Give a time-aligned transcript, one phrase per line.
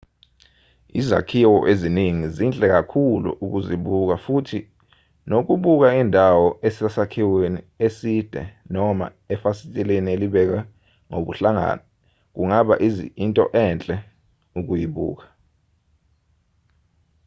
[0.99, 4.59] izakhiwo eziningi zinhle kakhulu ukuzibuka futhi
[5.29, 8.41] nokubuka indawo usesakhiweni eside
[8.73, 10.59] noma efasiteleni elibekwe
[11.09, 11.83] ngobuhlakani
[12.33, 12.73] kungaba
[13.23, 13.95] into enhle
[14.59, 15.25] ukuyibuka